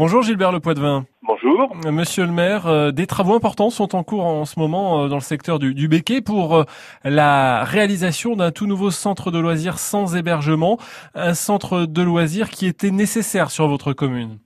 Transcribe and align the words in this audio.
Bonjour 0.00 0.22
Gilbert 0.22 0.50
Le 0.50 0.60
Poitvin. 0.60 1.04
Bonjour. 1.22 1.76
Monsieur 1.92 2.24
le 2.24 2.32
maire, 2.32 2.66
euh, 2.66 2.90
des 2.90 3.06
travaux 3.06 3.34
importants 3.34 3.68
sont 3.68 3.94
en 3.94 4.02
cours 4.02 4.24
en 4.24 4.46
ce 4.46 4.58
moment 4.58 5.04
euh, 5.04 5.08
dans 5.08 5.16
le 5.16 5.20
secteur 5.20 5.58
du, 5.58 5.74
du 5.74 5.88
Béquet 5.88 6.22
pour 6.22 6.56
euh, 6.56 6.64
la 7.04 7.64
réalisation 7.64 8.34
d'un 8.34 8.50
tout 8.50 8.64
nouveau 8.64 8.90
centre 8.90 9.30
de 9.30 9.38
loisirs 9.38 9.78
sans 9.78 10.16
hébergement, 10.16 10.78
un 11.14 11.34
centre 11.34 11.84
de 11.84 12.00
loisirs 12.00 12.48
qui 12.48 12.64
était 12.64 12.90
nécessaire 12.90 13.50
sur 13.50 13.68
votre 13.68 13.92
commune. 13.92 14.38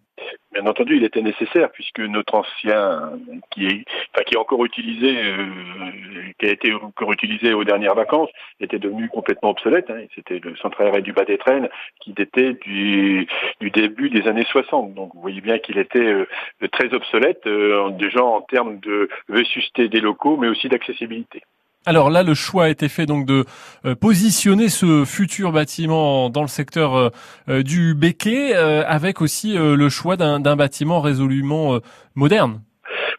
Bien 0.55 0.67
entendu, 0.67 0.97
il 0.97 1.05
était 1.05 1.21
nécessaire 1.21 1.73
puisque 1.73 1.99
notre 1.99 2.37
ancien, 2.37 3.19
qui 3.51 3.67
est, 3.67 3.85
qui 4.25 4.35
est 4.35 4.39
encore 4.39 4.65
utilisé, 4.65 5.17
euh, 5.17 5.47
qui 6.39 6.47
a 6.47 6.53
été 6.53 6.73
encore 6.73 7.13
utilisé 7.13 7.53
aux 7.55 7.65
dernières 7.65 7.97
vacances, 7.97 8.31
était 8.61 8.79
devenu 8.79 9.09
complètement 9.09 9.51
obsolète. 9.51 9.91
Hein. 9.91 10.05
C'était 10.15 10.39
le 10.39 10.55
centre 10.57 10.81
aéré 10.81 11.03
du 11.03 11.13
bas 11.13 11.25
des 11.25 11.39
traînes 11.39 11.69
qui 12.01 12.13
datait 12.13 12.53
du, 12.53 13.27
du, 13.61 13.71
début 13.73 14.11
des 14.11 14.29
années 14.29 14.45
60. 14.45 14.95
Donc, 14.95 15.13
vous 15.15 15.21
voyez 15.21 15.41
bien 15.41 15.59
qu'il 15.59 15.77
était 15.77 15.99
euh, 15.99 16.27
très 16.71 16.95
obsolète, 16.95 17.45
euh, 17.49 17.91
déjà 17.91 18.23
en 18.23 18.41
termes 18.43 18.79
de 18.79 19.09
vétusté 19.29 19.89
des 19.89 20.01
locaux, 20.01 20.37
mais 20.37 20.47
aussi 20.47 20.69
d'accessibilité. 20.69 21.43
Alors 21.87 22.09
là, 22.09 22.23
le 22.23 22.33
choix 22.35 22.65
a 22.65 22.69
été 22.71 22.89
fait 22.89 23.05
donc 23.05 23.27
de 23.27 23.45
euh, 23.85 23.95
positionner 23.95 24.69
ce 24.71 25.05
futur 25.05 25.53
bâtiment 25.53 26.31
dans 26.31 26.41
le 26.41 26.49
secteur 26.49 26.95
euh, 26.95 27.11
euh, 27.51 27.63
du 27.63 27.95
Béquet, 27.95 28.55
avec 28.55 29.21
aussi 29.21 29.55
le 29.57 29.89
choix 29.89 30.17
d'un 30.17 30.57
bâtiment 30.57 31.01
résolument 31.01 31.79
moderne. 32.15 32.61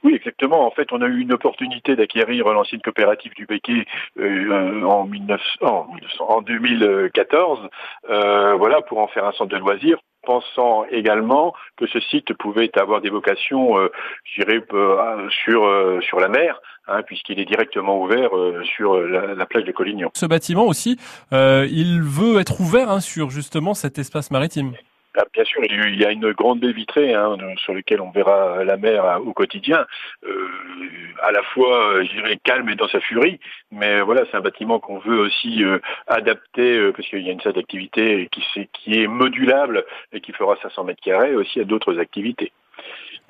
Oui, 0.03 0.13
exactement. 0.15 0.65
En 0.65 0.71
fait, 0.71 0.91
on 0.91 1.01
a 1.01 1.07
eu 1.07 1.19
une 1.19 1.33
opportunité 1.33 1.95
d'acquérir 1.95 2.47
l'ancienne 2.47 2.81
coopérative 2.81 3.33
du 3.35 3.45
Béquet 3.45 3.85
en, 4.19 5.05
19, 5.05 5.41
en, 5.61 5.87
en 6.19 6.41
2014, 6.41 7.59
voilà, 8.07 8.81
pour 8.81 8.99
en 8.99 9.07
faire 9.07 9.25
un 9.25 9.31
centre 9.33 9.51
de 9.51 9.57
loisirs 9.57 9.99
pensant 10.25 10.85
également 10.91 11.53
que 11.77 11.87
ce 11.87 11.99
site 11.99 12.33
pouvait 12.33 12.71
avoir 12.77 13.01
des 13.01 13.09
vocations, 13.09 13.77
euh, 13.77 13.89
je 14.23 14.41
dirais, 14.41 14.61
euh, 14.73 15.29
sur, 15.29 15.63
euh, 15.63 16.01
sur 16.01 16.19
la 16.19 16.27
mer, 16.27 16.59
hein, 16.87 17.01
puisqu'il 17.03 17.39
est 17.39 17.45
directement 17.45 18.01
ouvert 18.01 18.31
sur 18.75 18.99
la, 18.99 19.45
plage 19.45 19.63
de 19.63 19.71
Collignon. 19.71 20.09
Ce 20.13 20.25
bâtiment 20.25 20.65
aussi, 20.65 20.97
il 21.31 22.01
veut 22.01 22.39
être 22.39 22.59
ouvert 22.59 22.91
hein, 22.91 22.99
sur 22.99 23.29
justement 23.29 23.73
cet 23.73 23.97
espace 23.97 24.31
maritime. 24.31 24.73
Ah, 25.17 25.23
bien 25.33 25.45
sûr, 25.45 25.61
il 25.63 25.95
y 25.95 26.05
a 26.05 26.11
une 26.11 26.33
grande 26.33 26.59
baie 26.59 26.73
vitrée 26.73 27.13
hein, 27.13 27.37
sur 27.57 27.73
laquelle 27.73 28.01
on 28.01 28.11
verra 28.11 28.65
la 28.65 28.75
mer 28.75 29.21
au 29.25 29.31
quotidien, 29.33 29.85
euh, 30.25 30.49
à 31.21 31.31
la 31.31 31.41
fois, 31.41 31.93
euh, 31.93 32.03
je 32.03 32.11
dirais, 32.11 32.37
calme 32.43 32.69
et 32.69 32.75
dans 32.75 32.87
sa 32.89 32.99
furie. 32.99 33.39
Mais 33.71 34.01
voilà, 34.01 34.23
c'est 34.29 34.35
un 34.35 34.41
bâtiment 34.41 34.79
qu'on 34.79 34.99
veut 34.99 35.19
aussi 35.19 35.63
euh, 35.63 35.79
adapter 36.07 36.91
parce 36.91 37.07
qu'il 37.07 37.21
y 37.21 37.29
a 37.29 37.31
une 37.31 37.39
salle 37.41 37.53
d'activité 37.53 38.27
qui, 38.29 38.99
est 38.99 39.07
modulable 39.07 39.85
et 40.11 40.19
qui 40.19 40.33
fera 40.33 40.57
500 40.61 40.83
mètres 40.83 41.01
carrés 41.01 41.35
aussi 41.35 41.61
à 41.61 41.63
d'autres 41.63 41.97
activités. 41.99 42.51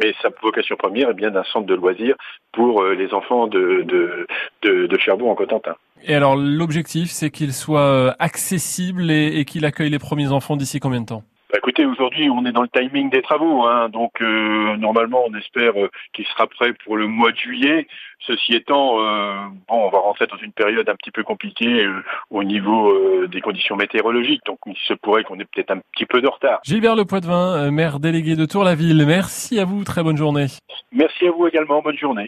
Mais 0.01 0.13
sa 0.21 0.29
vocation 0.41 0.75
première 0.75 1.11
est 1.11 1.13
bien 1.13 1.31
d'un 1.31 1.43
centre 1.43 1.67
de 1.67 1.75
loisirs 1.75 2.15
pour 2.51 2.83
les 2.83 3.13
enfants 3.13 3.47
de, 3.47 3.83
de, 3.83 4.27
de, 4.63 4.87
de 4.87 4.97
Cherbourg 4.97 5.29
en 5.29 5.35
Cotentin. 5.35 5.75
Et 6.03 6.13
alors 6.15 6.35
l'objectif, 6.35 7.09
c'est 7.11 7.29
qu'il 7.29 7.53
soit 7.53 8.13
accessible 8.19 9.09
et, 9.09 9.45
qu'il 9.45 9.65
accueille 9.65 9.89
les 9.89 9.99
premiers 9.99 10.31
enfants 10.31 10.57
d'ici 10.57 10.79
combien 10.79 11.01
de 11.01 11.05
temps? 11.05 11.23
Écoutez, 11.57 11.85
aujourd'hui, 11.85 12.29
on 12.29 12.45
est 12.45 12.51
dans 12.51 12.61
le 12.61 12.69
timing 12.69 13.09
des 13.09 13.21
travaux, 13.21 13.65
hein, 13.65 13.89
donc 13.89 14.11
euh, 14.21 14.77
normalement, 14.77 15.23
on 15.27 15.33
espère 15.35 15.79
euh, 15.79 15.89
qu'il 16.13 16.25
sera 16.25 16.47
prêt 16.47 16.73
pour 16.83 16.97
le 16.97 17.07
mois 17.07 17.31
de 17.31 17.37
juillet. 17.37 17.87
Ceci 18.25 18.53
étant, 18.53 18.99
euh, 19.01 19.35
bon, 19.67 19.85
on 19.85 19.89
va 19.89 19.99
rentrer 19.99 20.25
dans 20.27 20.37
une 20.37 20.51
période 20.51 20.87
un 20.89 20.95
petit 20.95 21.11
peu 21.11 21.23
compliquée 21.23 21.87
au 22.31 22.43
niveau 22.43 23.27
des 23.27 23.41
conditions 23.41 23.75
météorologiques, 23.75 24.41
donc 24.45 24.57
il 24.65 24.75
se 24.87 24.93
pourrait 24.93 25.23
qu'on 25.23 25.39
ait 25.39 25.45
peut-être 25.45 25.71
un 25.71 25.79
petit 25.93 26.05
peu 26.05 26.21
de 26.21 26.27
retard. 26.27 26.59
Gilbert 26.63 26.95
Le 26.95 27.05
Poitvin, 27.05 27.69
maire 27.71 27.99
délégué 27.99 28.35
de 28.35 28.45
Tour-la-Ville, 28.45 29.05
merci 29.05 29.59
à 29.59 29.65
vous, 29.65 29.83
très 29.83 30.01
bonne 30.01 30.17
journée. 30.17 30.47
Merci 30.91 31.27
à 31.27 31.31
vous 31.31 31.45
également, 31.45 31.81
bonne 31.81 31.97
journée. 31.97 32.23